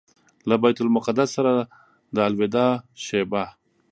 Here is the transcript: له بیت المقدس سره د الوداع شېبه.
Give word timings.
له 0.47 0.55
بیت 0.61 0.77
المقدس 0.83 1.29
سره 1.37 1.53
د 2.15 2.17
الوداع 2.27 2.71
شېبه. 3.03 3.43